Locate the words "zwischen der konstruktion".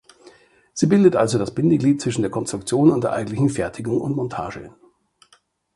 2.01-2.89